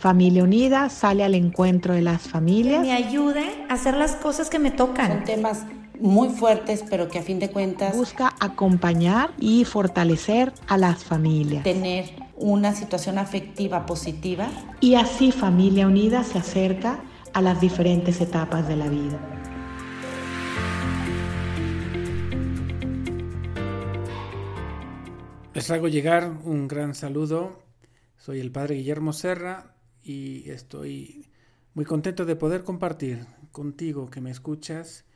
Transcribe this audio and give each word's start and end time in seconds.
Familia 0.00 0.44
Unida 0.44 0.88
sale 0.88 1.24
al 1.24 1.34
encuentro 1.34 1.92
de 1.92 2.00
las 2.00 2.22
familias. 2.22 2.80
me 2.80 2.92
ayude 2.92 3.44
a 3.68 3.74
hacer 3.74 3.94
las 3.94 4.16
cosas 4.16 4.48
que 4.48 4.58
me 4.58 4.70
tocan. 4.70 5.08
Son 5.08 5.24
temas 5.24 5.66
muy 6.00 6.30
fuertes, 6.30 6.82
pero 6.88 7.08
que 7.08 7.18
a 7.18 7.22
fin 7.22 7.38
de 7.38 7.50
cuentas 7.50 7.94
busca 7.94 8.34
acompañar 8.40 9.34
y 9.38 9.66
fortalecer 9.66 10.54
a 10.68 10.78
las 10.78 11.04
familias. 11.04 11.64
Tener 11.64 12.06
una 12.36 12.74
situación 12.74 13.18
afectiva 13.18 13.84
positiva. 13.84 14.48
Y 14.80 14.94
así 14.94 15.32
Familia 15.32 15.86
Unida 15.86 16.24
se 16.24 16.38
acerca 16.38 17.00
a 17.34 17.42
las 17.42 17.60
diferentes 17.60 18.22
etapas 18.22 18.66
de 18.66 18.76
la 18.76 18.88
vida. 18.88 19.18
Les 25.52 25.70
hago 25.70 25.88
llegar 25.88 26.32
un 26.44 26.68
gran 26.68 26.94
saludo. 26.94 27.69
Soy 28.20 28.38
el 28.38 28.52
Padre 28.52 28.74
Guillermo 28.74 29.14
Serra 29.14 29.74
y 30.02 30.50
estoy 30.50 31.30
muy 31.72 31.86
contento 31.86 32.26
de 32.26 32.36
poder 32.36 32.64
compartir 32.64 33.26
contigo 33.50 34.10
que 34.10 34.20
me 34.20 34.30
escuchas 34.30 35.06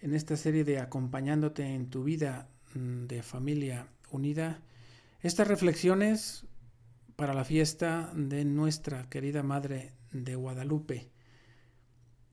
en 0.00 0.16
esta 0.16 0.36
serie 0.36 0.64
de 0.64 0.80
acompañándote 0.80 1.62
en 1.62 1.90
tu 1.90 2.02
vida 2.02 2.48
mm, 2.74 3.06
de 3.06 3.22
familia 3.22 3.86
unida 4.10 4.62
estas 5.20 5.46
reflexiones 5.46 6.44
para 7.14 7.34
la 7.34 7.44
fiesta 7.44 8.10
de 8.16 8.44
nuestra 8.44 9.08
querida 9.08 9.44
Madre 9.44 9.92
de 10.10 10.34
Guadalupe. 10.34 11.08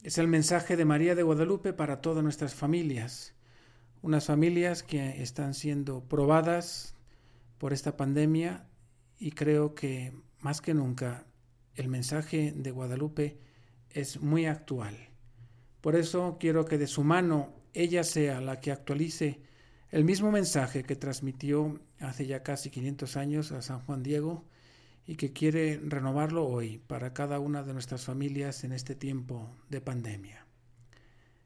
Es 0.02 0.18
el 0.18 0.28
mensaje 0.28 0.76
de 0.76 0.86
María 0.86 1.14
de 1.14 1.22
Guadalupe 1.22 1.74
para 1.74 2.02
todas 2.02 2.24
nuestras 2.24 2.56
familias, 2.56 3.36
unas 4.02 4.26
familias 4.26 4.82
que 4.82 5.22
están 5.22 5.54
siendo 5.54 6.04
probadas 6.06 6.96
por 7.60 7.72
esta 7.72 7.96
pandemia 7.98 8.67
y 9.20 9.32
creo 9.32 9.76
que 9.76 10.14
más 10.40 10.62
que 10.62 10.74
nunca 10.74 11.26
el 11.76 11.88
mensaje 11.88 12.54
de 12.56 12.72
Guadalupe 12.72 13.40
es 13.90 14.22
muy 14.22 14.46
actual. 14.46 14.96
Por 15.82 15.96
eso 15.96 16.38
quiero 16.40 16.66
que 16.66 16.78
de 16.78 16.88
su 16.88 17.04
mano 17.04 17.54
ella 17.74 18.04
sea 18.04 18.42
la 18.42 18.60
que 18.60 18.72
actualice 18.72 19.42
el 19.90 20.04
mismo 20.04 20.32
mensaje 20.32 20.84
que 20.84 20.96
transmitió 20.96 21.80
hace 22.00 22.26
ya 22.26 22.44
casi 22.44 22.70
500 22.70 23.18
años 23.18 23.52
a 23.52 23.62
San 23.62 23.80
Juan 23.80 24.04
Diego 24.04 24.46
y 25.06 25.16
que 25.16 25.32
quiere 25.32 25.80
renovarlo 25.82 26.46
hoy 26.46 26.80
para 26.80 27.14
cada 27.14 27.40
una 27.40 27.64
de 27.64 27.74
nuestras 27.74 28.04
familias 28.04 28.64
en 28.66 28.74
este 28.74 28.96
tiempo 28.96 29.56
de 29.70 29.80
pandemia. 29.80 30.46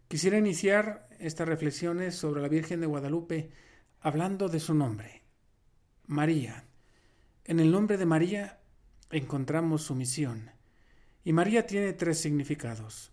Quisiera 0.08 0.38
iniciar 0.38 1.08
estas 1.20 1.48
reflexiones 1.48 2.16
sobre 2.16 2.42
la 2.42 2.48
Virgen 2.48 2.82
de 2.82 2.88
Guadalupe 2.88 3.52
hablando 4.00 4.50
de 4.50 4.60
su 4.60 4.74
nombre, 4.74 5.22
María. 6.08 6.66
En 7.44 7.60
el 7.60 7.72
nombre 7.72 7.98
de 7.98 8.06
María 8.06 8.60
encontramos 9.10 9.84
su 9.84 9.96
misión. 9.96 10.52
Y 11.24 11.34
María 11.34 11.66
tiene 11.66 11.94
tres 11.94 12.20
significados. 12.20 13.12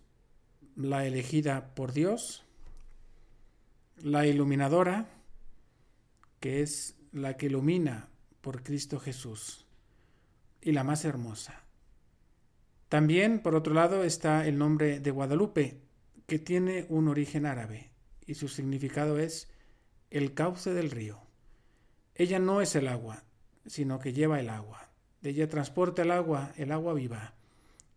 La 0.75 1.05
elegida 1.05 1.73
por 1.75 1.93
Dios, 1.93 2.45
la 3.97 4.25
iluminadora, 4.25 5.09
que 6.39 6.61
es 6.61 6.95
la 7.11 7.37
que 7.37 7.47
ilumina 7.47 8.09
por 8.41 8.63
Cristo 8.63 8.99
Jesús, 8.99 9.65
y 10.61 10.71
la 10.71 10.83
más 10.83 11.05
hermosa. 11.05 11.63
También, 12.87 13.41
por 13.41 13.55
otro 13.55 13.73
lado, 13.73 14.03
está 14.03 14.47
el 14.47 14.57
nombre 14.57 14.99
de 14.99 15.11
Guadalupe, 15.11 15.81
que 16.27 16.39
tiene 16.39 16.85
un 16.89 17.07
origen 17.07 17.45
árabe, 17.45 17.91
y 18.25 18.35
su 18.35 18.47
significado 18.47 19.19
es 19.19 19.49
el 20.09 20.33
cauce 20.33 20.73
del 20.73 20.91
río. 20.91 21.19
Ella 22.15 22.39
no 22.39 22.61
es 22.61 22.75
el 22.75 22.87
agua, 22.87 23.23
sino 23.69 23.99
que 23.99 24.13
lleva 24.13 24.39
el 24.39 24.49
agua. 24.49 24.89
De 25.21 25.29
ella 25.29 25.47
transporta 25.47 26.01
el 26.01 26.11
agua, 26.11 26.51
el 26.57 26.71
agua 26.71 26.93
viva, 26.93 27.35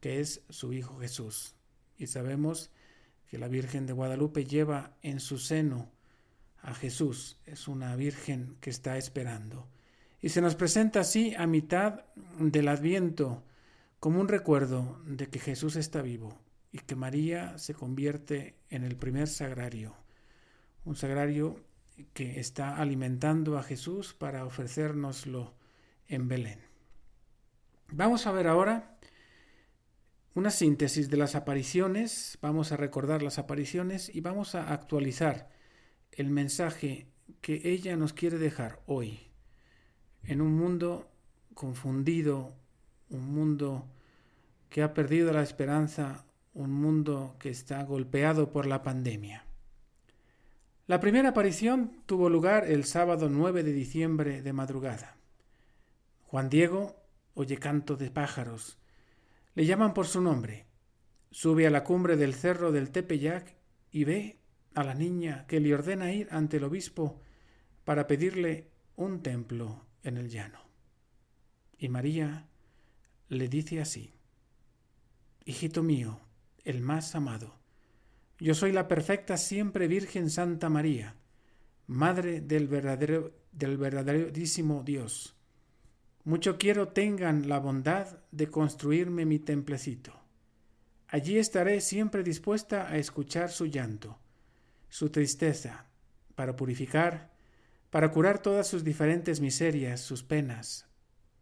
que 0.00 0.20
es 0.20 0.42
su 0.50 0.72
Hijo 0.72 0.98
Jesús. 0.98 1.54
Y 1.96 2.08
sabemos 2.08 2.70
que 3.28 3.38
la 3.38 3.48
Virgen 3.48 3.86
de 3.86 3.94
Guadalupe 3.94 4.44
lleva 4.44 4.96
en 5.02 5.18
su 5.18 5.38
seno 5.38 5.90
a 6.60 6.74
Jesús. 6.74 7.38
Es 7.46 7.68
una 7.68 7.96
Virgen 7.96 8.56
que 8.60 8.70
está 8.70 8.98
esperando. 8.98 9.66
Y 10.20 10.28
se 10.28 10.42
nos 10.42 10.54
presenta 10.54 11.00
así 11.00 11.34
a 11.36 11.46
mitad 11.46 12.04
del 12.38 12.68
adviento 12.68 13.42
como 13.98 14.20
un 14.20 14.28
recuerdo 14.28 15.00
de 15.06 15.28
que 15.28 15.38
Jesús 15.38 15.76
está 15.76 16.02
vivo 16.02 16.38
y 16.70 16.78
que 16.78 16.96
María 16.96 17.56
se 17.56 17.72
convierte 17.72 18.56
en 18.68 18.84
el 18.84 18.96
primer 18.96 19.28
sagrario. 19.28 19.96
Un 20.84 20.96
sagrario 20.96 21.56
que 22.12 22.40
está 22.40 22.76
alimentando 22.76 23.58
a 23.58 23.62
Jesús 23.62 24.12
para 24.14 24.44
ofrecérnoslo 24.44 25.54
en 26.08 26.28
Belén. 26.28 26.60
Vamos 27.90 28.26
a 28.26 28.32
ver 28.32 28.46
ahora 28.46 28.98
una 30.34 30.50
síntesis 30.50 31.10
de 31.10 31.16
las 31.18 31.34
apariciones, 31.34 32.38
vamos 32.40 32.72
a 32.72 32.76
recordar 32.76 33.22
las 33.22 33.38
apariciones 33.38 34.14
y 34.14 34.20
vamos 34.20 34.54
a 34.54 34.72
actualizar 34.72 35.50
el 36.12 36.30
mensaje 36.30 37.06
que 37.40 37.60
ella 37.64 37.96
nos 37.96 38.12
quiere 38.12 38.38
dejar 38.38 38.80
hoy 38.86 39.20
en 40.24 40.40
un 40.40 40.54
mundo 40.56 41.10
confundido, 41.54 42.54
un 43.10 43.34
mundo 43.34 43.86
que 44.70 44.82
ha 44.82 44.94
perdido 44.94 45.32
la 45.32 45.42
esperanza, 45.42 46.24
un 46.54 46.70
mundo 46.70 47.36
que 47.38 47.50
está 47.50 47.82
golpeado 47.82 48.50
por 48.52 48.66
la 48.66 48.82
pandemia. 48.82 49.44
La 50.86 51.00
primera 51.00 51.30
aparición 51.30 52.02
tuvo 52.06 52.28
lugar 52.28 52.64
el 52.70 52.84
sábado 52.84 53.28
9 53.28 53.62
de 53.62 53.72
diciembre 53.72 54.42
de 54.42 54.52
madrugada. 54.52 55.16
Juan 56.32 56.48
Diego 56.48 56.96
oye 57.34 57.58
canto 57.58 57.94
de 57.94 58.10
pájaros. 58.10 58.78
Le 59.54 59.66
llaman 59.66 59.92
por 59.92 60.06
su 60.06 60.22
nombre. 60.22 60.64
Sube 61.30 61.66
a 61.66 61.70
la 61.70 61.84
cumbre 61.84 62.16
del 62.16 62.32
cerro 62.32 62.72
del 62.72 62.90
Tepeyac 62.90 63.54
y 63.90 64.04
ve 64.04 64.40
a 64.72 64.82
la 64.82 64.94
niña 64.94 65.46
que 65.46 65.60
le 65.60 65.74
ordena 65.74 66.10
ir 66.10 66.28
ante 66.30 66.56
el 66.56 66.64
obispo 66.64 67.20
para 67.84 68.06
pedirle 68.06 68.70
un 68.96 69.22
templo 69.22 69.84
en 70.04 70.16
el 70.16 70.30
llano. 70.30 70.58
Y 71.76 71.90
María 71.90 72.48
le 73.28 73.48
dice 73.48 73.82
así, 73.82 74.14
Hijito 75.44 75.82
mío, 75.82 76.18
el 76.64 76.80
más 76.80 77.14
amado, 77.14 77.60
yo 78.38 78.54
soy 78.54 78.72
la 78.72 78.88
perfecta 78.88 79.36
siempre 79.36 79.86
Virgen 79.86 80.30
Santa 80.30 80.70
María, 80.70 81.14
Madre 81.86 82.40
del 82.40 82.68
verdadero, 82.68 83.34
del 83.52 83.76
verdaderísimo 83.76 84.82
Dios 84.82 85.36
mucho 86.24 86.56
quiero 86.56 86.88
tengan 86.88 87.48
la 87.48 87.58
bondad 87.58 88.18
de 88.30 88.48
construirme 88.48 89.24
mi 89.24 89.38
templecito. 89.38 90.12
Allí 91.08 91.38
estaré 91.38 91.80
siempre 91.80 92.22
dispuesta 92.22 92.88
a 92.88 92.96
escuchar 92.96 93.50
su 93.50 93.66
llanto, 93.66 94.18
su 94.88 95.10
tristeza, 95.10 95.86
para 96.34 96.56
purificar, 96.56 97.32
para 97.90 98.10
curar 98.10 98.40
todas 98.40 98.66
sus 98.66 98.84
diferentes 98.84 99.40
miserias, 99.40 100.00
sus 100.00 100.22
penas, 100.22 100.86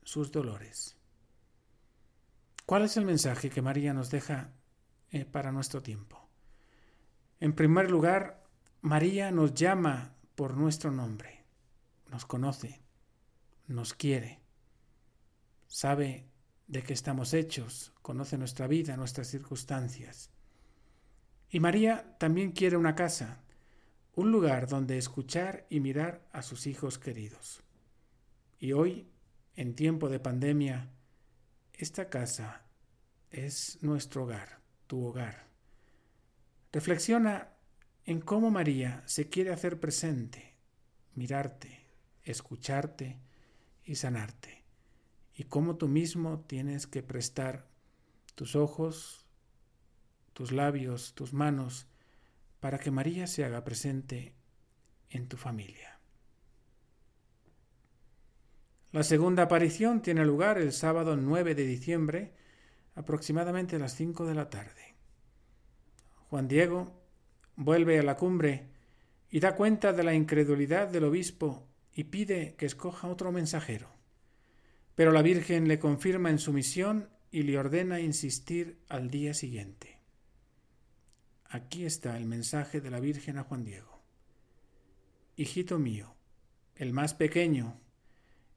sus 0.02 0.32
dolores. 0.32 0.96
¿Cuál 2.66 2.84
es 2.84 2.96
el 2.96 3.04
mensaje 3.04 3.50
que 3.50 3.62
María 3.62 3.92
nos 3.92 4.10
deja 4.10 4.52
eh, 5.10 5.24
para 5.24 5.52
nuestro 5.52 5.82
tiempo? 5.82 6.28
En 7.38 7.52
primer 7.52 7.90
lugar, 7.90 8.44
María 8.80 9.30
nos 9.30 9.54
llama 9.54 10.14
por 10.34 10.56
nuestro 10.56 10.90
nombre, 10.90 11.44
nos 12.08 12.24
conoce, 12.24 12.80
nos 13.68 13.94
quiere 13.94 14.40
sabe 15.70 16.26
de 16.66 16.82
qué 16.82 16.92
estamos 16.92 17.32
hechos, 17.32 17.92
conoce 18.02 18.36
nuestra 18.36 18.66
vida, 18.66 18.96
nuestras 18.96 19.28
circunstancias. 19.28 20.30
Y 21.48 21.60
María 21.60 22.16
también 22.18 22.50
quiere 22.50 22.76
una 22.76 22.96
casa, 22.96 23.44
un 24.14 24.32
lugar 24.32 24.66
donde 24.66 24.98
escuchar 24.98 25.66
y 25.70 25.78
mirar 25.78 26.26
a 26.32 26.42
sus 26.42 26.66
hijos 26.66 26.98
queridos. 26.98 27.62
Y 28.58 28.72
hoy, 28.72 29.08
en 29.54 29.76
tiempo 29.76 30.08
de 30.08 30.18
pandemia, 30.18 30.90
esta 31.72 32.10
casa 32.10 32.66
es 33.30 33.78
nuestro 33.80 34.24
hogar, 34.24 34.60
tu 34.88 35.04
hogar. 35.04 35.46
Reflexiona 36.72 37.54
en 38.04 38.20
cómo 38.20 38.50
María 38.50 39.04
se 39.06 39.28
quiere 39.28 39.52
hacer 39.52 39.78
presente, 39.78 40.56
mirarte, 41.14 41.86
escucharte 42.24 43.20
y 43.84 43.94
sanarte 43.94 44.59
y 45.34 45.44
cómo 45.44 45.76
tú 45.76 45.88
mismo 45.88 46.40
tienes 46.46 46.86
que 46.86 47.02
prestar 47.02 47.68
tus 48.34 48.56
ojos, 48.56 49.26
tus 50.32 50.52
labios, 50.52 51.14
tus 51.14 51.32
manos, 51.32 51.86
para 52.60 52.78
que 52.78 52.90
María 52.90 53.26
se 53.26 53.44
haga 53.44 53.64
presente 53.64 54.34
en 55.08 55.28
tu 55.28 55.36
familia. 55.36 55.98
La 58.92 59.02
segunda 59.02 59.44
aparición 59.44 60.02
tiene 60.02 60.24
lugar 60.24 60.58
el 60.58 60.72
sábado 60.72 61.16
9 61.16 61.54
de 61.54 61.64
diciembre, 61.64 62.34
aproximadamente 62.94 63.76
a 63.76 63.78
las 63.78 63.94
5 63.94 64.26
de 64.26 64.34
la 64.34 64.50
tarde. 64.50 64.96
Juan 66.28 66.48
Diego 66.48 67.00
vuelve 67.56 67.98
a 67.98 68.02
la 68.02 68.16
cumbre 68.16 68.68
y 69.30 69.38
da 69.40 69.54
cuenta 69.54 69.92
de 69.92 70.02
la 70.02 70.14
incredulidad 70.14 70.88
del 70.88 71.04
obispo 71.04 71.68
y 71.92 72.04
pide 72.04 72.54
que 72.56 72.66
escoja 72.66 73.08
otro 73.08 73.30
mensajero. 73.30 73.99
Pero 74.94 75.12
la 75.12 75.22
Virgen 75.22 75.68
le 75.68 75.78
confirma 75.78 76.30
en 76.30 76.38
su 76.38 76.52
misión 76.52 77.08
y 77.30 77.42
le 77.42 77.58
ordena 77.58 78.00
insistir 78.00 78.78
al 78.88 79.10
día 79.10 79.34
siguiente. 79.34 80.00
Aquí 81.44 81.84
está 81.84 82.16
el 82.16 82.26
mensaje 82.26 82.80
de 82.80 82.90
la 82.90 83.00
Virgen 83.00 83.38
a 83.38 83.44
Juan 83.44 83.64
Diego. 83.64 84.02
Hijito 85.36 85.78
mío, 85.78 86.14
el 86.76 86.92
más 86.92 87.14
pequeño, 87.14 87.80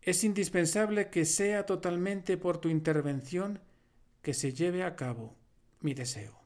es 0.01 0.23
indispensable 0.23 1.09
que 1.09 1.25
sea 1.25 1.65
totalmente 1.65 2.37
por 2.37 2.57
tu 2.57 2.69
intervención 2.69 3.61
que 4.21 4.33
se 4.33 4.53
lleve 4.53 4.83
a 4.83 4.95
cabo 4.95 5.35
mi 5.79 5.93
deseo. 5.93 6.39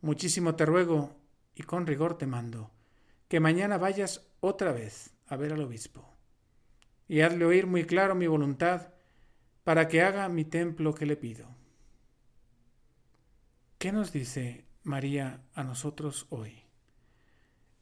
Muchísimo 0.00 0.54
te 0.54 0.66
ruego, 0.66 1.16
y 1.54 1.62
con 1.62 1.86
rigor 1.86 2.18
te 2.18 2.26
mando, 2.26 2.70
que 3.28 3.40
mañana 3.40 3.78
vayas 3.78 4.26
otra 4.40 4.72
vez 4.72 5.14
a 5.26 5.36
ver 5.36 5.52
al 5.52 5.62
obispo, 5.62 6.17
y 7.08 7.22
hazle 7.22 7.44
oír 7.46 7.66
muy 7.66 7.84
claro 7.84 8.14
mi 8.14 8.26
voluntad 8.26 8.92
para 9.64 9.88
que 9.88 10.02
haga 10.02 10.28
mi 10.28 10.44
templo 10.44 10.94
que 10.94 11.06
le 11.06 11.16
pido. 11.16 11.48
¿Qué 13.78 13.92
nos 13.92 14.12
dice 14.12 14.66
María 14.82 15.40
a 15.54 15.64
nosotros 15.64 16.26
hoy? 16.30 16.62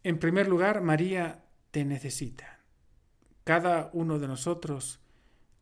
En 0.03 0.19
primer 0.19 0.47
lugar, 0.47 0.81
María 0.81 1.45
te 1.73 1.85
necesita. 1.85 2.61
Cada 3.45 3.91
uno 3.93 4.19
de 4.19 4.29
nosotros 4.29 5.01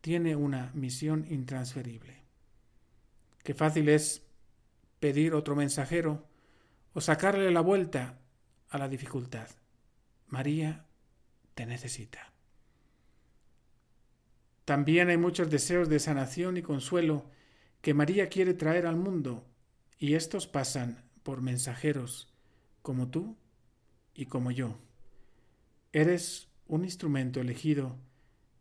tiene 0.00 0.36
una 0.36 0.70
misión 0.74 1.26
intransferible. 1.30 2.24
Qué 3.42 3.54
fácil 3.54 3.88
es 3.88 4.26
pedir 5.00 5.34
otro 5.34 5.56
mensajero 5.56 6.26
o 6.92 7.00
sacarle 7.00 7.50
la 7.50 7.60
vuelta 7.60 8.18
a 8.68 8.78
la 8.78 8.88
dificultad. 8.88 9.48
María 10.28 10.84
te 11.54 11.64
necesita. 11.64 12.33
También 14.64 15.10
hay 15.10 15.16
muchos 15.16 15.50
deseos 15.50 15.88
de 15.88 15.98
sanación 15.98 16.56
y 16.56 16.62
consuelo 16.62 17.30
que 17.82 17.94
María 17.94 18.28
quiere 18.28 18.54
traer 18.54 18.86
al 18.86 18.96
mundo 18.96 19.44
y 19.98 20.14
estos 20.14 20.46
pasan 20.46 21.04
por 21.22 21.42
mensajeros 21.42 22.32
como 22.82 23.08
tú 23.08 23.36
y 24.14 24.26
como 24.26 24.50
yo. 24.50 24.78
Eres 25.92 26.48
un 26.66 26.84
instrumento 26.84 27.40
elegido 27.40 27.98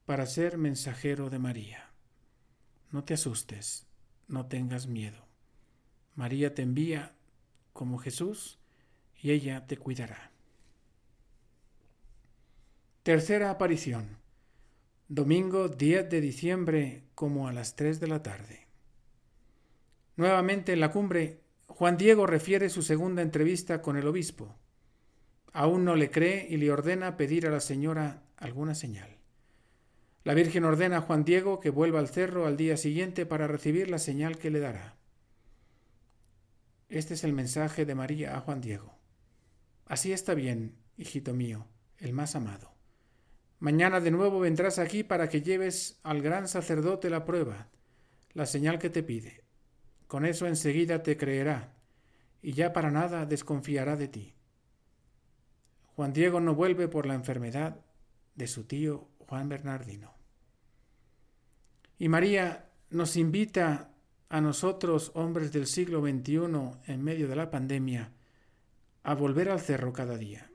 para 0.06 0.26
ser 0.26 0.58
mensajero 0.58 1.30
de 1.30 1.40
María. 1.40 1.90
No 2.92 3.04
te 3.06 3.14
asustes, 3.14 3.88
no 4.28 4.48
tengas 4.48 4.88
miedo. 4.88 5.26
María 6.16 6.54
te 6.54 6.62
envía 6.62 7.16
como 7.72 7.98
Jesús 7.98 8.60
y 9.22 9.32
ella 9.32 9.66
te 9.68 9.78
cuidará. 9.78 10.32
Tercera 13.04 13.50
aparición. 13.50 14.23
Domingo 15.16 15.70
10 15.70 16.10
de 16.10 16.22
diciembre 16.22 17.04
como 17.14 17.48
a 17.48 17.54
las 17.54 17.76
3 17.76 18.00
de 18.00 18.08
la 18.08 18.24
tarde. 18.24 18.66
Nuevamente 20.16 20.74
en 20.74 20.80
la 20.80 20.90
cumbre, 20.90 21.44
Juan 21.68 21.98
Diego 21.98 22.26
refiere 22.26 22.68
su 22.68 22.82
segunda 22.82 23.22
entrevista 23.22 23.84
con 23.84 23.96
el 23.96 24.08
obispo. 24.08 24.56
Aún 25.52 25.86
no 25.86 25.96
le 25.96 26.10
cree 26.10 26.48
y 26.50 26.58
le 26.58 26.72
ordena 26.72 27.16
pedir 27.16 27.46
a 27.46 27.52
la 27.52 27.60
señora 27.60 28.24
alguna 28.38 28.74
señal. 28.74 29.20
La 30.24 30.34
Virgen 30.34 30.66
ordena 30.66 30.98
a 30.98 31.02
Juan 31.02 31.24
Diego 31.24 31.60
que 31.60 31.70
vuelva 31.70 32.00
al 32.00 32.10
cerro 32.10 32.48
al 32.48 32.58
día 32.58 32.76
siguiente 32.76 33.28
para 33.28 33.46
recibir 33.46 33.92
la 33.92 34.00
señal 34.00 34.40
que 34.40 34.50
le 34.50 34.62
dará. 34.62 34.96
Este 36.90 37.14
es 37.14 37.24
el 37.24 37.34
mensaje 37.34 37.86
de 37.86 37.94
María 37.94 38.36
a 38.36 38.40
Juan 38.40 38.62
Diego. 38.62 38.98
Así 39.86 40.12
está 40.12 40.34
bien, 40.34 40.74
hijito 40.98 41.36
mío, 41.36 41.68
el 42.00 42.14
más 42.14 42.36
amado. 42.36 42.73
Mañana 43.64 44.02
de 44.02 44.12
nuevo 44.12 44.42
vendrás 44.42 44.78
aquí 44.78 45.06
para 45.06 45.30
que 45.30 45.42
lleves 45.42 45.98
al 46.04 46.22
gran 46.22 46.50
sacerdote 46.50 47.10
la 47.10 47.24
prueba, 47.24 47.70
la 48.34 48.46
señal 48.46 48.78
que 48.78 48.90
te 48.90 49.04
pide. 49.04 49.46
Con 50.06 50.26
eso 50.26 50.48
enseguida 50.48 51.02
te 51.02 51.16
creerá, 51.16 51.74
y 52.42 52.52
ya 52.52 52.74
para 52.74 52.92
nada 52.92 53.26
desconfiará 53.26 53.96
de 53.96 54.10
ti. 54.10 54.34
Juan 55.96 56.12
Diego 56.12 56.42
no 56.42 56.56
vuelve 56.56 56.90
por 56.90 57.06
la 57.06 57.14
enfermedad 57.14 57.80
de 58.36 58.48
su 58.48 58.66
tío 58.66 59.08
Juan 59.20 59.48
Bernardino. 59.48 60.14
Y 61.98 62.10
María 62.10 62.70
nos 62.90 63.16
invita 63.16 63.94
a 64.28 64.42
nosotros, 64.42 65.14
hombres 65.16 65.54
del 65.54 65.68
siglo 65.68 66.02
XXI, 66.02 66.92
en 66.92 67.02
medio 67.02 67.30
de 67.30 67.36
la 67.38 67.50
pandemia, 67.50 68.12
a 69.04 69.16
volver 69.16 69.48
al 69.48 69.62
cerro 69.62 69.94
cada 69.94 70.18
día, 70.18 70.52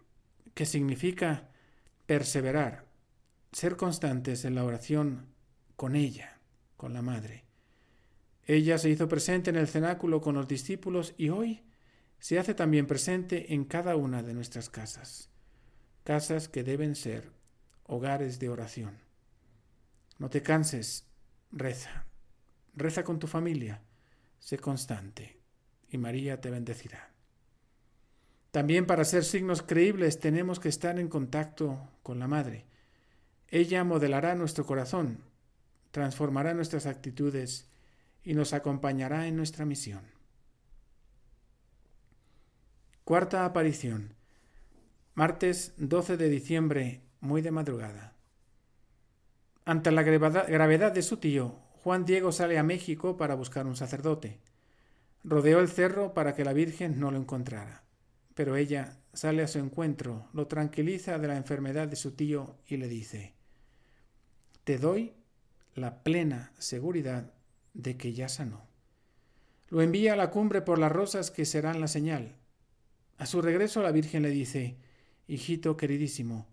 que 0.52 0.66
significa 0.66 1.48
perseverar, 2.04 2.87
ser 3.52 3.76
constantes 3.76 4.44
en 4.44 4.54
la 4.54 4.64
oración 4.64 5.26
con 5.76 5.96
ella, 5.96 6.40
con 6.76 6.92
la 6.92 7.02
Madre. 7.02 7.44
Ella 8.44 8.78
se 8.78 8.90
hizo 8.90 9.08
presente 9.08 9.50
en 9.50 9.56
el 9.56 9.68
cenáculo 9.68 10.20
con 10.20 10.34
los 10.34 10.48
discípulos 10.48 11.14
y 11.16 11.28
hoy 11.28 11.62
se 12.18 12.38
hace 12.38 12.54
también 12.54 12.86
presente 12.86 13.54
en 13.54 13.64
cada 13.64 13.96
una 13.96 14.22
de 14.22 14.34
nuestras 14.34 14.70
casas, 14.70 15.30
casas 16.04 16.48
que 16.48 16.64
deben 16.64 16.94
ser 16.94 17.30
hogares 17.84 18.38
de 18.38 18.48
oración. 18.48 18.98
No 20.18 20.30
te 20.30 20.42
canses, 20.42 21.06
reza, 21.52 22.06
reza 22.74 23.04
con 23.04 23.18
tu 23.18 23.26
familia, 23.26 23.82
sé 24.38 24.58
constante, 24.58 25.40
y 25.88 25.98
María 25.98 26.40
te 26.40 26.50
bendecirá. 26.50 27.12
También 28.50 28.86
para 28.86 29.04
ser 29.04 29.24
signos 29.24 29.62
creíbles 29.62 30.18
tenemos 30.18 30.58
que 30.58 30.68
estar 30.68 30.98
en 30.98 31.08
contacto 31.08 31.78
con 32.02 32.18
la 32.18 32.26
Madre. 32.26 32.67
Ella 33.50 33.82
modelará 33.82 34.34
nuestro 34.34 34.66
corazón, 34.66 35.24
transformará 35.90 36.52
nuestras 36.52 36.84
actitudes 36.84 37.66
y 38.22 38.34
nos 38.34 38.52
acompañará 38.52 39.26
en 39.26 39.36
nuestra 39.36 39.64
misión. 39.64 40.02
Cuarta 43.04 43.46
aparición. 43.46 44.12
Martes 45.14 45.72
12 45.78 46.18
de 46.18 46.28
diciembre, 46.28 47.00
muy 47.20 47.40
de 47.40 47.50
madrugada. 47.50 48.12
Ante 49.64 49.92
la 49.92 50.02
gravedad 50.02 50.92
de 50.92 51.02
su 51.02 51.16
tío, 51.16 51.58
Juan 51.82 52.04
Diego 52.04 52.32
sale 52.32 52.58
a 52.58 52.62
México 52.62 53.16
para 53.16 53.34
buscar 53.34 53.66
un 53.66 53.76
sacerdote. 53.76 54.40
Rodeó 55.24 55.60
el 55.60 55.68
cerro 55.68 56.12
para 56.12 56.34
que 56.34 56.44
la 56.44 56.52
Virgen 56.52 57.00
no 57.00 57.10
lo 57.10 57.16
encontrara, 57.16 57.82
pero 58.34 58.56
ella 58.56 58.98
sale 59.14 59.42
a 59.42 59.48
su 59.48 59.58
encuentro, 59.58 60.28
lo 60.34 60.46
tranquiliza 60.46 61.18
de 61.18 61.28
la 61.28 61.36
enfermedad 61.38 61.88
de 61.88 61.96
su 61.96 62.12
tío 62.12 62.56
y 62.66 62.76
le 62.76 62.88
dice, 62.88 63.37
Te 64.68 64.76
doy 64.76 65.14
la 65.74 66.02
plena 66.02 66.52
seguridad 66.58 67.32
de 67.72 67.96
que 67.96 68.12
ya 68.12 68.28
sanó. 68.28 68.66
Lo 69.70 69.80
envía 69.80 70.12
a 70.12 70.16
la 70.16 70.30
cumbre 70.30 70.60
por 70.60 70.78
las 70.78 70.92
rosas 70.92 71.30
que 71.30 71.46
serán 71.46 71.80
la 71.80 71.88
señal. 71.88 72.36
A 73.16 73.24
su 73.24 73.40
regreso 73.40 73.82
la 73.82 73.92
Virgen 73.92 74.20
le 74.20 74.28
dice, 74.28 74.76
Hijito 75.26 75.78
queridísimo, 75.78 76.46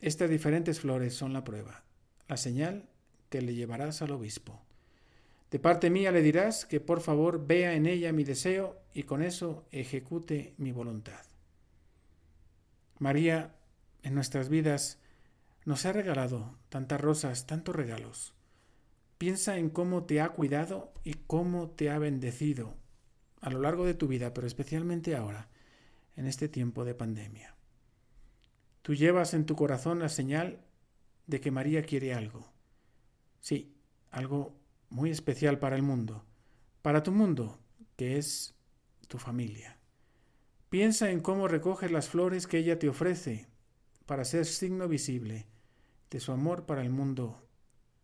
estas 0.00 0.30
diferentes 0.30 0.80
flores 0.80 1.14
son 1.14 1.34
la 1.34 1.44
prueba, 1.44 1.84
la 2.26 2.38
señal 2.38 2.88
que 3.28 3.42
le 3.42 3.54
llevarás 3.54 4.00
al 4.00 4.12
obispo. 4.12 4.58
De 5.50 5.58
parte 5.58 5.90
mía 5.90 6.10
le 6.10 6.22
dirás 6.22 6.64
que 6.64 6.80
por 6.80 7.02
favor 7.02 7.46
vea 7.46 7.74
en 7.74 7.84
ella 7.84 8.14
mi 8.14 8.24
deseo 8.24 8.80
y 8.94 9.02
con 9.02 9.22
eso 9.22 9.66
ejecute 9.72 10.54
mi 10.56 10.72
voluntad. 10.72 11.20
María, 12.98 13.54
en 14.02 14.14
nuestras 14.14 14.48
vidas, 14.48 15.01
nos 15.64 15.86
ha 15.86 15.92
regalado 15.92 16.58
tantas 16.68 17.00
rosas, 17.00 17.46
tantos 17.46 17.74
regalos. 17.76 18.34
Piensa 19.18 19.58
en 19.58 19.70
cómo 19.70 20.04
te 20.04 20.20
ha 20.20 20.30
cuidado 20.30 20.92
y 21.04 21.14
cómo 21.14 21.70
te 21.70 21.90
ha 21.90 21.98
bendecido 21.98 22.76
a 23.40 23.50
lo 23.50 23.60
largo 23.60 23.84
de 23.84 23.94
tu 23.94 24.08
vida, 24.08 24.34
pero 24.34 24.46
especialmente 24.46 25.14
ahora, 25.16 25.48
en 26.16 26.26
este 26.26 26.48
tiempo 26.48 26.84
de 26.84 26.94
pandemia. 26.94 27.54
Tú 28.82 28.94
llevas 28.94 29.34
en 29.34 29.46
tu 29.46 29.54
corazón 29.54 30.00
la 30.00 30.08
señal 30.08 30.60
de 31.26 31.40
que 31.40 31.50
María 31.50 31.82
quiere 31.82 32.14
algo. 32.14 32.52
Sí, 33.40 33.76
algo 34.10 34.56
muy 34.90 35.10
especial 35.10 35.58
para 35.58 35.76
el 35.76 35.82
mundo, 35.82 36.24
para 36.82 37.02
tu 37.02 37.12
mundo, 37.12 37.58
que 37.96 38.18
es 38.18 38.54
tu 39.08 39.18
familia. 39.18 39.78
Piensa 40.68 41.10
en 41.10 41.20
cómo 41.20 41.48
recoges 41.48 41.90
las 41.92 42.08
flores 42.08 42.46
que 42.46 42.58
ella 42.58 42.78
te 42.78 42.88
ofrece 42.88 43.51
para 44.12 44.26
ser 44.26 44.44
signo 44.44 44.88
visible 44.88 45.46
de 46.10 46.20
su 46.20 46.32
amor 46.32 46.66
para 46.66 46.82
el 46.82 46.90
mundo 46.90 47.48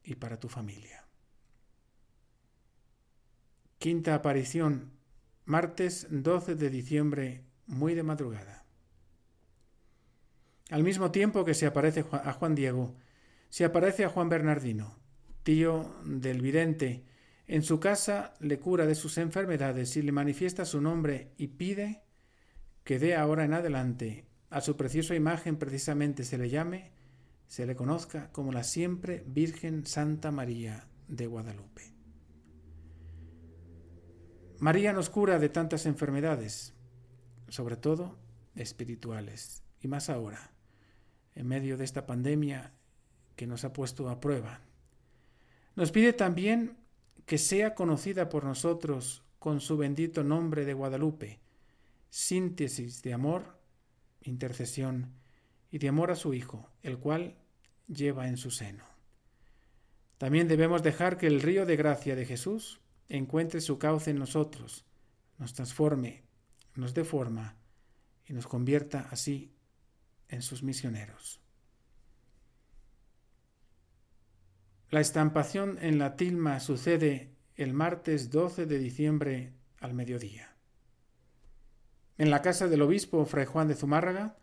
y 0.02 0.14
para 0.14 0.40
tu 0.40 0.48
familia. 0.48 1.04
Quinta 3.78 4.14
aparición, 4.14 4.92
martes 5.44 6.06
12 6.08 6.54
de 6.54 6.70
diciembre, 6.70 7.44
muy 7.66 7.94
de 7.94 8.04
madrugada. 8.04 8.64
Al 10.70 10.82
mismo 10.82 11.10
tiempo 11.10 11.44
que 11.44 11.52
se 11.52 11.66
aparece 11.66 12.06
a 12.10 12.32
Juan 12.32 12.54
Diego, 12.54 12.96
se 13.50 13.66
aparece 13.66 14.06
a 14.06 14.08
Juan 14.08 14.30
Bernardino, 14.30 14.96
tío 15.42 15.94
del 16.06 16.40
vidente. 16.40 17.04
En 17.46 17.62
su 17.62 17.80
casa 17.80 18.32
le 18.40 18.58
cura 18.58 18.86
de 18.86 18.94
sus 18.94 19.18
enfermedades 19.18 19.94
y 19.98 20.00
le 20.00 20.12
manifiesta 20.12 20.64
su 20.64 20.80
nombre 20.80 21.34
y 21.36 21.48
pide 21.48 22.00
que 22.82 22.98
de 22.98 23.14
ahora 23.14 23.44
en 23.44 23.52
adelante 23.52 24.27
a 24.50 24.60
su 24.60 24.76
preciosa 24.76 25.14
imagen 25.14 25.56
precisamente 25.56 26.24
se 26.24 26.38
le 26.38 26.48
llame 26.50 26.92
se 27.48 27.64
le 27.64 27.74
conozca 27.74 28.30
como 28.30 28.52
la 28.52 28.62
siempre 28.62 29.24
Virgen 29.26 29.86
Santa 29.86 30.30
María 30.30 30.86
de 31.08 31.26
Guadalupe. 31.26 31.82
María 34.60 34.92
nos 34.92 35.08
cura 35.08 35.38
de 35.38 35.48
tantas 35.48 35.86
enfermedades, 35.86 36.74
sobre 37.48 37.76
todo 37.76 38.18
espirituales, 38.54 39.64
y 39.80 39.88
más 39.88 40.10
ahora, 40.10 40.52
en 41.34 41.46
medio 41.46 41.78
de 41.78 41.84
esta 41.84 42.06
pandemia 42.06 42.74
que 43.34 43.46
nos 43.46 43.64
ha 43.64 43.72
puesto 43.72 44.10
a 44.10 44.20
prueba. 44.20 44.60
Nos 45.74 45.90
pide 45.90 46.12
también 46.12 46.76
que 47.24 47.38
sea 47.38 47.74
conocida 47.74 48.28
por 48.28 48.44
nosotros 48.44 49.22
con 49.38 49.60
su 49.60 49.76
bendito 49.76 50.22
nombre 50.22 50.64
de 50.64 50.74
Guadalupe, 50.74 51.40
síntesis 52.10 53.02
de 53.02 53.14
amor, 53.14 53.57
intercesión 54.28 55.14
y 55.70 55.78
de 55.78 55.88
amor 55.88 56.10
a 56.10 56.16
su 56.16 56.34
Hijo, 56.34 56.70
el 56.82 56.98
cual 56.98 57.36
lleva 57.86 58.28
en 58.28 58.36
su 58.36 58.50
seno. 58.50 58.84
También 60.18 60.48
debemos 60.48 60.82
dejar 60.82 61.16
que 61.16 61.26
el 61.26 61.40
río 61.40 61.64
de 61.66 61.76
gracia 61.76 62.16
de 62.16 62.26
Jesús 62.26 62.80
encuentre 63.08 63.60
su 63.60 63.78
cauce 63.78 64.10
en 64.10 64.18
nosotros, 64.18 64.84
nos 65.38 65.54
transforme, 65.54 66.24
nos 66.74 66.94
dé 66.94 67.04
forma 67.04 67.56
y 68.26 68.32
nos 68.32 68.46
convierta 68.46 69.08
así 69.10 69.52
en 70.28 70.42
sus 70.42 70.62
misioneros. 70.62 71.40
La 74.90 75.00
estampación 75.00 75.78
en 75.80 75.98
la 75.98 76.16
tilma 76.16 76.60
sucede 76.60 77.34
el 77.56 77.74
martes 77.74 78.30
12 78.30 78.66
de 78.66 78.78
diciembre 78.78 79.52
al 79.80 79.94
mediodía. 79.94 80.57
En 82.18 82.30
la 82.30 82.42
casa 82.42 82.66
del 82.66 82.82
obispo 82.82 83.24
Fray 83.24 83.46
Juan 83.46 83.68
de 83.68 83.76
Zumárraga, 83.76 84.36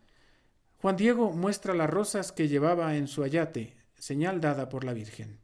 Juan 0.78 0.96
Diego 0.96 1.32
muestra 1.32 1.74
las 1.74 1.90
rosas 1.90 2.32
que 2.32 2.48
llevaba 2.48 2.96
en 2.96 3.06
su 3.06 3.22
ayate, 3.22 3.76
señal 3.94 4.40
dada 4.40 4.70
por 4.70 4.84
la 4.84 4.94
Virgen. 4.94 5.40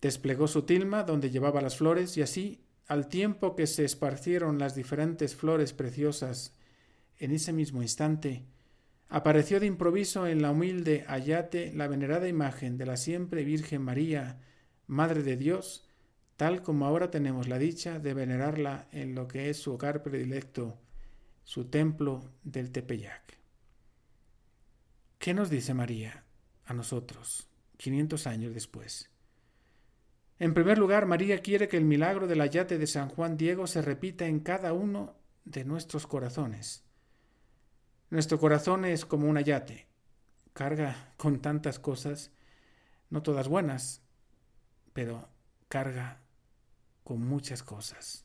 Desplegó 0.00 0.48
su 0.48 0.62
tilma 0.62 1.02
donde 1.02 1.30
llevaba 1.30 1.60
las 1.60 1.76
flores 1.76 2.16
y 2.16 2.22
así, 2.22 2.64
al 2.86 3.08
tiempo 3.08 3.54
que 3.54 3.66
se 3.66 3.84
esparcieron 3.84 4.58
las 4.58 4.74
diferentes 4.74 5.36
flores 5.36 5.74
preciosas 5.74 6.56
en 7.18 7.32
ese 7.32 7.52
mismo 7.52 7.82
instante, 7.82 8.46
apareció 9.08 9.60
de 9.60 9.66
improviso 9.66 10.26
en 10.26 10.40
la 10.40 10.50
humilde 10.50 11.04
ayate 11.06 11.72
la 11.74 11.88
venerada 11.88 12.26
imagen 12.26 12.78
de 12.78 12.86
la 12.86 12.96
siempre 12.96 13.44
Virgen 13.44 13.82
María, 13.82 14.40
Madre 14.86 15.22
de 15.22 15.36
Dios, 15.36 15.89
tal 16.40 16.62
como 16.62 16.86
ahora 16.86 17.10
tenemos 17.10 17.48
la 17.48 17.58
dicha 17.58 17.98
de 17.98 18.14
venerarla 18.14 18.88
en 18.92 19.14
lo 19.14 19.28
que 19.28 19.50
es 19.50 19.58
su 19.58 19.74
hogar 19.74 20.02
predilecto, 20.02 20.78
su 21.44 21.66
templo 21.66 22.24
del 22.42 22.72
Tepeyac. 22.72 23.36
¿Qué 25.18 25.34
nos 25.34 25.50
dice 25.50 25.74
María 25.74 26.24
a 26.64 26.72
nosotros, 26.72 27.46
500 27.76 28.26
años 28.26 28.54
después? 28.54 29.10
En 30.38 30.54
primer 30.54 30.78
lugar, 30.78 31.04
María 31.04 31.42
quiere 31.42 31.68
que 31.68 31.76
el 31.76 31.84
milagro 31.84 32.26
del 32.26 32.40
ayate 32.40 32.78
de 32.78 32.86
San 32.86 33.10
Juan 33.10 33.36
Diego 33.36 33.66
se 33.66 33.82
repita 33.82 34.26
en 34.26 34.40
cada 34.40 34.72
uno 34.72 35.16
de 35.44 35.66
nuestros 35.66 36.06
corazones 36.06 36.84
nuestro 38.10 38.40
corazón 38.40 38.84
es 38.84 39.04
como 39.04 39.28
un 39.28 39.36
ayate, 39.36 39.86
carga 40.52 41.12
con 41.16 41.40
tantas 41.40 41.78
cosas, 41.78 42.32
no 43.08 43.22
todas 43.22 43.46
buenas, 43.46 44.02
pero 44.92 45.28
carga 45.68 46.18
con 47.10 47.26
muchas 47.26 47.64
cosas. 47.64 48.24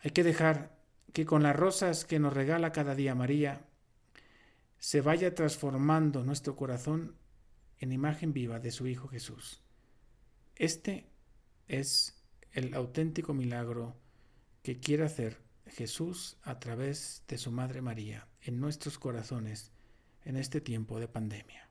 Hay 0.00 0.10
que 0.10 0.22
dejar 0.22 0.76
que 1.14 1.24
con 1.24 1.42
las 1.42 1.56
rosas 1.56 2.04
que 2.04 2.18
nos 2.18 2.34
regala 2.34 2.70
cada 2.70 2.94
día 2.94 3.14
María, 3.14 3.66
se 4.78 5.00
vaya 5.00 5.34
transformando 5.34 6.22
nuestro 6.22 6.54
corazón 6.54 7.16
en 7.78 7.92
imagen 7.92 8.34
viva 8.34 8.60
de 8.60 8.72
su 8.72 8.88
Hijo 8.88 9.08
Jesús. 9.08 9.62
Este 10.54 11.08
es 11.66 12.22
el 12.52 12.74
auténtico 12.74 13.32
milagro 13.32 13.96
que 14.62 14.80
quiere 14.80 15.06
hacer 15.06 15.38
Jesús 15.66 16.36
a 16.42 16.58
través 16.58 17.24
de 17.26 17.38
su 17.38 17.50
Madre 17.50 17.80
María 17.80 18.28
en 18.42 18.60
nuestros 18.60 18.98
corazones 18.98 19.72
en 20.26 20.36
este 20.36 20.60
tiempo 20.60 21.00
de 21.00 21.08
pandemia. 21.08 21.70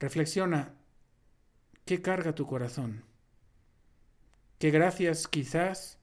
Reflexiona, 0.00 0.74
¿qué 1.84 2.02
carga 2.02 2.34
tu 2.34 2.48
corazón? 2.48 3.09
¿Qué 4.60 4.70
gracias 4.70 5.26
quizás 5.26 5.98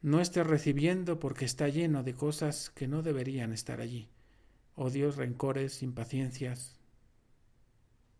no 0.00 0.20
estés 0.20 0.46
recibiendo 0.46 1.18
porque 1.18 1.44
está 1.44 1.68
lleno 1.68 2.04
de 2.04 2.14
cosas 2.14 2.70
que 2.70 2.86
no 2.86 3.02
deberían 3.02 3.52
estar 3.52 3.80
allí? 3.80 4.08
Odios, 4.76 5.16
rencores, 5.16 5.82
impaciencias, 5.82 6.78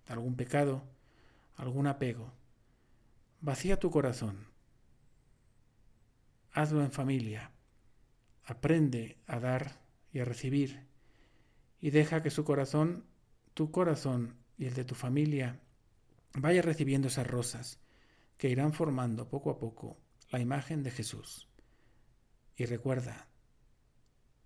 algún 0.09 0.35
pecado, 0.35 0.83
algún 1.55 1.87
apego. 1.87 2.33
Vacía 3.41 3.79
tu 3.79 3.93
corazón 3.93 4.53
hazlo 6.55 6.83
en 6.83 6.93
familia. 6.93 7.51
Aprende 8.45 9.19
a 9.27 9.41
dar 9.41 9.81
y 10.13 10.21
a 10.21 10.25
recibir 10.25 10.87
y 11.81 11.91
deja 11.91 12.23
que 12.23 12.31
su 12.31 12.45
corazón, 12.45 13.05
tu 13.53 13.71
corazón 13.71 14.37
y 14.57 14.67
el 14.67 14.75
de 14.75 14.85
tu 14.85 14.95
familia 14.95 15.61
vaya 16.35 16.63
recibiendo 16.63 17.09
esas 17.09 17.27
rosas 17.27 17.84
que 18.37 18.49
irán 18.49 18.73
formando 18.73 19.29
poco 19.29 19.51
a 19.51 19.59
poco 19.59 19.99
la 20.31 20.41
imagen 20.41 20.83
de 20.83 20.91
Jesús. 20.91 21.49
Y 22.57 22.67
recuerda, 22.67 23.29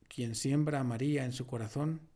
quien 0.08 0.34
siembra 0.34 0.80
a 0.80 0.84
María 0.84 1.24
en 1.24 1.32
su 1.32 1.46
corazón, 1.46 2.08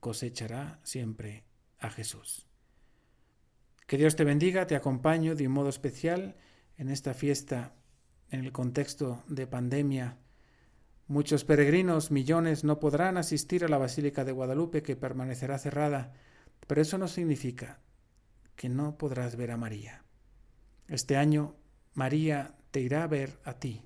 cosechará 0.00 0.80
siempre 0.82 1.44
a 1.78 1.90
Jesús. 1.90 2.46
Que 3.86 3.96
Dios 3.96 4.16
te 4.16 4.24
bendiga, 4.24 4.66
te 4.66 4.76
acompaño 4.76 5.34
de 5.34 5.46
un 5.46 5.52
modo 5.54 5.68
especial 5.68 6.36
en 6.76 6.88
esta 6.88 7.14
fiesta 7.14 7.74
en 8.30 8.44
el 8.44 8.52
contexto 8.52 9.24
de 9.28 9.46
pandemia. 9.46 10.18
Muchos 11.06 11.44
peregrinos, 11.44 12.10
millones, 12.10 12.64
no 12.64 12.80
podrán 12.80 13.16
asistir 13.16 13.64
a 13.64 13.68
la 13.68 13.78
Basílica 13.78 14.24
de 14.24 14.32
Guadalupe 14.32 14.82
que 14.82 14.96
permanecerá 14.96 15.58
cerrada, 15.58 16.12
pero 16.66 16.82
eso 16.82 16.98
no 16.98 17.08
significa 17.08 17.80
que 18.56 18.68
no 18.68 18.98
podrás 18.98 19.36
ver 19.36 19.52
a 19.52 19.56
María. 19.56 20.04
Este 20.88 21.18
año 21.18 21.54
María 21.92 22.56
te 22.70 22.80
irá 22.80 23.02
a 23.02 23.06
ver 23.06 23.38
a 23.44 23.58
ti, 23.58 23.82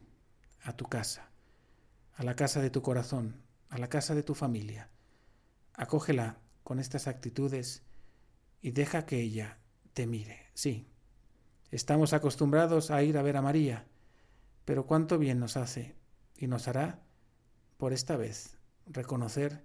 a 0.62 0.76
tu 0.76 0.84
casa, 0.84 1.30
a 2.14 2.22
la 2.22 2.36
casa 2.36 2.62
de 2.62 2.70
tu 2.70 2.80
corazón, 2.80 3.42
a 3.70 3.78
la 3.78 3.88
casa 3.88 4.14
de 4.14 4.22
tu 4.22 4.36
familia. 4.36 4.88
Acógela 5.74 6.38
con 6.62 6.78
estas 6.78 7.08
actitudes 7.08 7.82
y 8.60 8.70
deja 8.70 9.04
que 9.04 9.20
ella 9.20 9.58
te 9.94 10.06
mire. 10.06 10.46
Sí, 10.54 10.86
estamos 11.72 12.12
acostumbrados 12.12 12.92
a 12.92 13.02
ir 13.02 13.18
a 13.18 13.22
ver 13.22 13.36
a 13.36 13.42
María, 13.42 13.84
pero 14.64 14.86
cuánto 14.86 15.18
bien 15.18 15.40
nos 15.40 15.56
hace 15.56 15.96
y 16.36 16.46
nos 16.46 16.68
hará, 16.68 17.02
por 17.78 17.92
esta 17.92 18.16
vez, 18.16 18.58
reconocer 18.86 19.64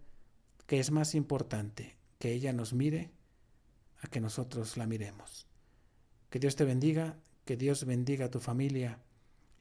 que 0.66 0.80
es 0.80 0.90
más 0.90 1.14
importante 1.14 2.00
que 2.18 2.34
ella 2.34 2.52
nos 2.52 2.74
mire 2.74 3.12
a 4.02 4.08
que 4.08 4.22
nosotros 4.22 4.76
la 4.76 4.88
miremos. 4.88 5.48
Que 6.30 6.40
Dios 6.40 6.56
te 6.56 6.66
bendiga, 6.66 7.18
que 7.46 7.58
Dios 7.58 7.86
bendiga 7.86 8.26
a 8.26 8.32
tu 8.32 8.40
familia 8.40 9.00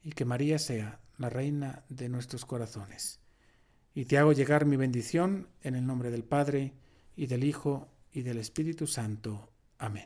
y 0.03 0.11
que 0.11 0.25
María 0.25 0.59
sea 0.59 0.99
la 1.17 1.29
reina 1.29 1.83
de 1.89 2.09
nuestros 2.09 2.45
corazones. 2.45 3.19
Y 3.93 4.05
te 4.05 4.17
hago 4.17 4.33
llegar 4.33 4.65
mi 4.65 4.77
bendición 4.77 5.47
en 5.63 5.75
el 5.75 5.85
nombre 5.85 6.11
del 6.11 6.23
Padre, 6.23 6.73
y 7.15 7.25
del 7.25 7.43
Hijo, 7.43 7.89
y 8.13 8.21
del 8.21 8.37
Espíritu 8.37 8.85
Santo. 8.85 9.51
Amén. 9.79 10.05